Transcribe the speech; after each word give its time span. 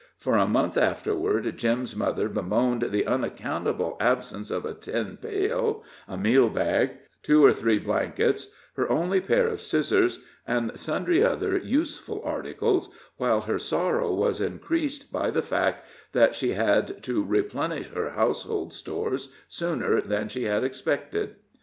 For 0.17 0.35
a 0.35 0.47
month 0.47 0.79
afterward 0.79 1.55
Jim's 1.57 1.95
mother 1.95 2.27
bemoaned 2.27 2.87
the 2.89 3.05
unaccountable 3.05 3.97
absence 3.99 4.49
of 4.49 4.65
a 4.65 4.73
tin 4.73 5.17
pail, 5.17 5.83
a 6.07 6.17
meal 6.17 6.49
bag, 6.49 6.97
two 7.21 7.45
or 7.45 7.53
three 7.53 7.77
blankets, 7.77 8.47
her 8.77 8.89
only 8.89 9.21
pair 9.21 9.47
of 9.47 9.61
scissors, 9.61 10.21
and 10.47 10.71
sundry 10.73 11.23
other 11.23 11.55
useful 11.55 12.19
articles, 12.25 12.89
while 13.17 13.41
her 13.41 13.59
sorrow 13.59 14.11
was 14.11 14.41
increased 14.41 15.11
by 15.11 15.29
the 15.29 15.43
fact 15.43 15.85
that 16.13 16.33
she 16.33 16.53
had 16.53 17.03
to 17.03 17.23
replenish 17.23 17.89
her 17.89 18.09
household 18.09 18.73
stores 18.73 19.29
sooner 19.47 20.01
than 20.01 20.27
she 20.29 20.45
had 20.45 20.63
expected. 20.63 21.35